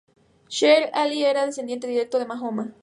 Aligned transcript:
Sharif 0.49 0.89
Ali 0.95 1.23
era 1.23 1.45
descendiente 1.45 1.85
directo 1.85 2.17
de 2.17 2.25
Mahoma. 2.25 2.73